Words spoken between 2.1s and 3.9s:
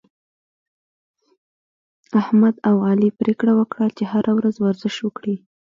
احمد او علي پرېکړه وکړه،